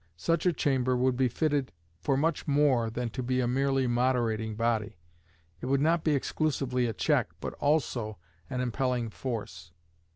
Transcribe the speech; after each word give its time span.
Such 0.17 0.47
a 0.47 0.51
Chamber 0.51 0.97
would 0.97 1.15
be 1.15 1.27
fitted 1.27 1.71
for 1.99 2.17
much 2.17 2.47
more 2.47 2.89
than 2.89 3.11
to 3.11 3.21
be 3.21 3.39
a 3.39 3.47
merely 3.47 3.85
moderating 3.85 4.55
body. 4.55 4.95
It 5.61 5.67
would 5.67 5.79
not 5.79 6.03
be 6.03 6.15
exclusively 6.15 6.87
a 6.87 6.93
check, 6.93 7.29
but 7.39 7.53
also 7.59 8.17
an 8.49 8.61
impelling 8.61 9.11
force. 9.11 9.71